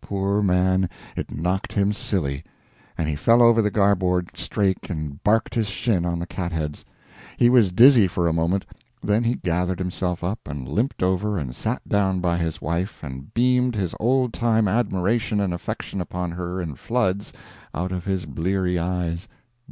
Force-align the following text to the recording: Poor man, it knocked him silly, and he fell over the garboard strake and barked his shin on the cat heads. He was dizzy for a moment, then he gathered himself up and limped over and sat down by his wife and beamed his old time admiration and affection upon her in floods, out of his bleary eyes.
Poor 0.00 0.40
man, 0.40 0.88
it 1.16 1.32
knocked 1.32 1.72
him 1.72 1.92
silly, 1.92 2.44
and 2.96 3.08
he 3.08 3.16
fell 3.16 3.42
over 3.42 3.60
the 3.60 3.72
garboard 3.72 4.30
strake 4.36 4.88
and 4.88 5.20
barked 5.24 5.52
his 5.56 5.66
shin 5.66 6.04
on 6.04 6.20
the 6.20 6.28
cat 6.28 6.52
heads. 6.52 6.84
He 7.36 7.50
was 7.50 7.72
dizzy 7.72 8.06
for 8.06 8.28
a 8.28 8.32
moment, 8.32 8.66
then 9.02 9.24
he 9.24 9.34
gathered 9.34 9.80
himself 9.80 10.22
up 10.22 10.38
and 10.46 10.68
limped 10.68 11.02
over 11.02 11.36
and 11.36 11.56
sat 11.56 11.82
down 11.88 12.20
by 12.20 12.36
his 12.38 12.62
wife 12.62 13.02
and 13.02 13.34
beamed 13.34 13.74
his 13.74 13.96
old 13.98 14.32
time 14.32 14.68
admiration 14.68 15.40
and 15.40 15.52
affection 15.52 16.00
upon 16.00 16.30
her 16.30 16.60
in 16.62 16.76
floods, 16.76 17.32
out 17.74 17.90
of 17.90 18.04
his 18.04 18.26
bleary 18.26 18.78
eyes. 18.78 19.26